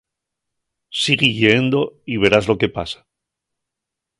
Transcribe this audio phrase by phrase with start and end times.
[1.01, 3.05] Sigui lleendo y verás lo que pasa.